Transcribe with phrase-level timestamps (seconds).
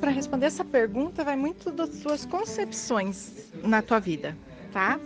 [0.00, 4.36] para responder essa pergunta vai muito das suas concepções na tua vida,
[4.72, 4.98] tá?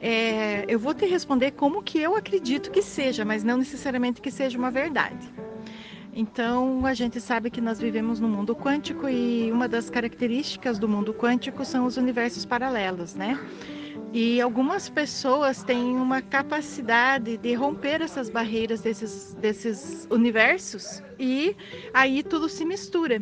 [0.00, 4.30] É, eu vou te responder como que eu acredito que seja, mas não necessariamente que
[4.30, 5.32] seja uma verdade.
[6.16, 10.88] Então, a gente sabe que nós vivemos no mundo quântico e uma das características do
[10.88, 13.38] mundo quântico são os universos paralelos, né?
[14.12, 21.56] E algumas pessoas têm uma capacidade de romper essas barreiras desses, desses universos e
[21.92, 23.20] aí tudo se mistura.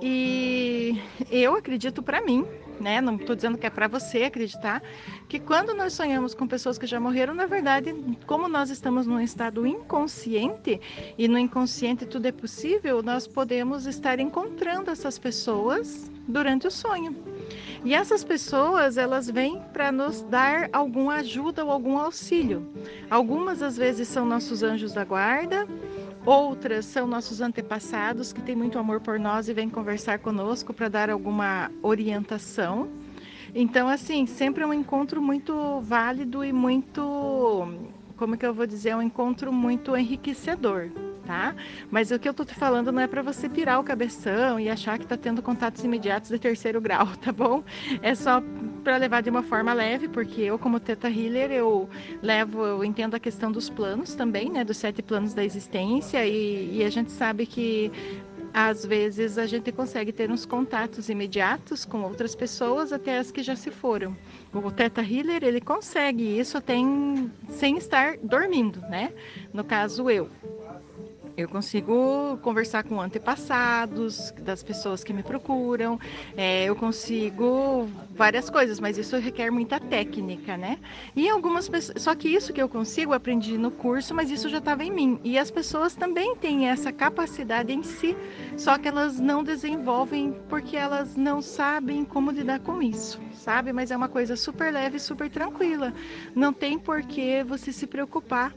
[0.00, 1.00] E
[1.30, 2.46] eu acredito para mim
[2.80, 3.00] né?
[3.00, 4.82] Não estou dizendo que é para você acreditar
[5.28, 7.94] que quando nós sonhamos com pessoas que já morreram, na verdade,
[8.26, 10.80] como nós estamos num estado inconsciente
[11.16, 17.16] e no inconsciente tudo é possível, nós podemos estar encontrando essas pessoas durante o sonho.
[17.84, 22.66] E essas pessoas, elas vêm para nos dar alguma ajuda ou algum auxílio.
[23.08, 25.68] Algumas às vezes são nossos anjos da guarda,
[26.26, 30.88] Outras são nossos antepassados que têm muito amor por nós e vêm conversar conosco para
[30.88, 32.88] dar alguma orientação.
[33.54, 37.00] Então, assim, sempre é um encontro muito válido e muito,
[38.16, 40.90] como que eu vou dizer, é um encontro muito enriquecedor
[41.26, 41.54] tá?
[41.90, 44.68] Mas o que eu tô te falando não é para você pirar o cabeção e
[44.68, 47.62] achar que tá tendo contatos imediatos de terceiro grau, tá bom?
[48.00, 48.42] É só
[48.84, 51.90] para levar de uma forma leve, porque eu como Teta Healer, eu
[52.22, 56.76] levo, eu entendo a questão dos planos também, né, dos sete planos da existência e,
[56.76, 57.90] e a gente sabe que
[58.56, 63.42] às vezes a gente consegue ter uns contatos imediatos com outras pessoas, até as que
[63.42, 64.16] já se foram.
[64.50, 69.12] O Teta Healer, ele consegue isso tem, sem estar dormindo, né?
[69.52, 70.30] No caso, eu.
[71.36, 76.00] Eu consigo conversar com antepassados das pessoas que me procuram,
[76.34, 80.78] é, eu consigo várias coisas, mas isso requer muita técnica, né?
[81.14, 84.58] E algumas pessoas, só que isso que eu consigo aprendi no curso, mas isso já
[84.58, 85.20] estava em mim.
[85.22, 88.16] E as pessoas também têm essa capacidade em si,
[88.56, 93.74] só que elas não desenvolvem porque elas não sabem como lidar com isso, sabe?
[93.74, 95.92] Mas é uma coisa super leve, super tranquila.
[96.34, 98.54] Não tem por que você se preocupar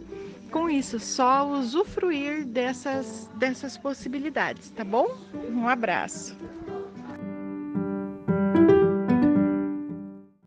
[0.50, 5.08] com isso, só usufruir dessas, dessas possibilidades, tá bom?
[5.50, 6.36] Um abraço.